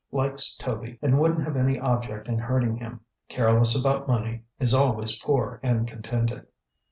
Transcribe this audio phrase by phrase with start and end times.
[0.11, 5.15] Likes Toby and wouldn't have any object in hurting him; careless about money; is always
[5.17, 6.47] poor and contented.